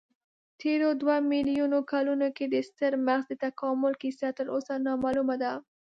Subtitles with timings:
[0.61, 5.53] تېرو دوو میلیونو کلونو کې د ستر مغز د تکامل کیسه تراوسه نامعلومه ده.